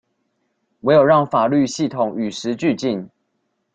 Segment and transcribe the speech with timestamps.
[0.79, 3.07] 唯有讓法律系統與時俱進